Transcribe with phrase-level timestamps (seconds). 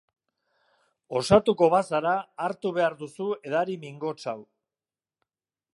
[1.19, 2.15] Osatuko bazara,
[2.47, 4.39] hartu behar duzu edari mingots hau.